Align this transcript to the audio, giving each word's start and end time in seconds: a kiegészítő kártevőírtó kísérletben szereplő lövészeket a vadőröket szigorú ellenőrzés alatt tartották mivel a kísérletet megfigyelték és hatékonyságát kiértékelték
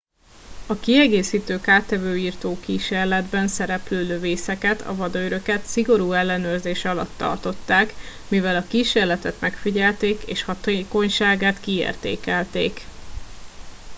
a 0.67 0.75
kiegészítő 0.79 1.59
kártevőírtó 1.61 2.59
kísérletben 2.59 3.47
szereplő 3.47 4.07
lövészeket 4.07 4.81
a 4.81 4.95
vadőröket 4.95 5.65
szigorú 5.65 6.11
ellenőrzés 6.11 6.85
alatt 6.85 7.17
tartották 7.17 7.93
mivel 8.27 8.55
a 8.55 8.67
kísérletet 8.67 9.39
megfigyelték 9.41 10.21
és 10.23 10.43
hatékonyságát 10.43 11.59
kiértékelték 11.59 12.81